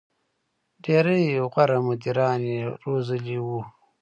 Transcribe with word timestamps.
•ډېری 0.83 1.21
غوره 1.51 1.77
مدیران 1.87 2.41
یې 2.53 2.59
روزلي 2.83 3.37
وو. 3.45 3.59